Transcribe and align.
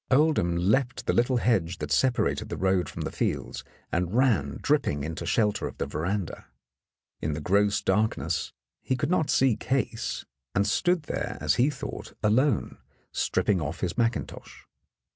Oldham 0.09 0.55
leaped 0.57 1.05
the 1.05 1.13
little 1.13 1.37
hedge 1.37 1.77
that 1.77 1.91
separated 1.91 2.49
the 2.49 2.57
road 2.57 2.89
from 2.89 3.03
the 3.03 3.11
fields 3.11 3.63
and 3.91 4.15
ran 4.15 4.57
dripping 4.59 5.03
into 5.03 5.27
shelter 5.27 5.67
of 5.67 5.77
the 5.77 5.85
veranda. 5.85 6.47
In 7.21 7.33
the 7.33 7.39
gross 7.39 7.83
darkness 7.83 8.51
he 8.81 8.95
could 8.95 9.11
not 9.11 9.29
see 9.29 9.55
Case, 9.55 10.25
and 10.55 10.65
stood 10.65 11.03
there, 11.03 11.37
as 11.39 11.53
he 11.61 11.69
thought, 11.69 12.13
alone, 12.23 12.79
strip 13.11 13.45
ping 13.45 13.61
off 13.61 13.81
his 13.81 13.95
mackintosh. 13.95 14.65